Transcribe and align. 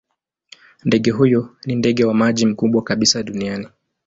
Ndege 0.85 1.11
huyo 1.11 1.57
ni 1.65 1.75
ndege 1.75 2.05
wa 2.05 2.13
maji 2.13 2.45
mkubwa 2.45 2.81
kabisa 2.83 3.23
duniani. 3.23 3.67